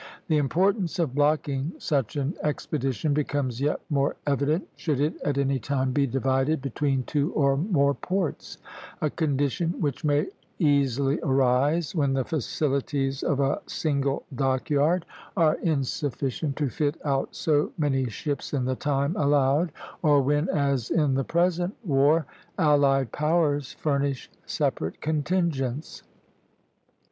[0.29, 5.59] The importance of blocking such an expedition becomes yet more evident should it at any
[5.59, 8.57] time be divided between two or more ports,
[8.99, 10.25] a condition which may
[10.57, 15.05] easily arise when the facilities of a single dock yard
[15.37, 19.71] are insufficient to fit out so many ships in the time allowed,
[20.01, 22.25] or when, as in the present war,
[22.57, 26.01] allied powers furnish separate contingents.